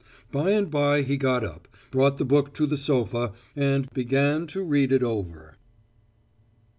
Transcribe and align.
By 0.31 0.49
and 0.49 0.71
by 0.71 1.03
he 1.03 1.15
got 1.15 1.43
up, 1.43 1.67
brought 1.91 2.17
the 2.17 2.25
book 2.25 2.55
to 2.55 2.65
the 2.65 2.75
sofa 2.75 3.33
and 3.55 3.87
began 3.93 4.47
to 4.47 4.63
read 4.63 4.91
it 4.91 5.03
over. 5.03 5.57